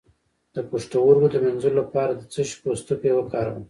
[0.55, 3.59] د پښتورګو د مینځلو لپاره د څه شي پوستکی وکاروم؟